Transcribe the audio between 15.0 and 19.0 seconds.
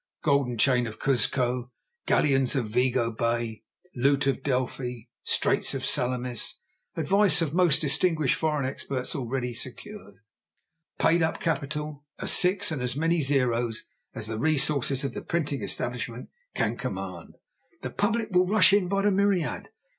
of the printing establishment can command. The public will rush in